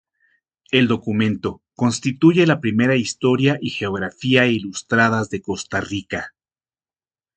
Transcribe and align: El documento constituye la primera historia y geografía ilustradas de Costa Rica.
El 0.71 0.87
documento 0.87 1.61
constituye 1.75 2.47
la 2.47 2.59
primera 2.59 2.95
historia 2.95 3.59
y 3.61 3.69
geografía 3.69 4.47
ilustradas 4.47 5.29
de 5.29 5.43
Costa 5.43 5.79
Rica. 5.79 6.33